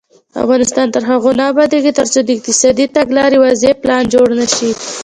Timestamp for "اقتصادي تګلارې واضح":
2.35-3.71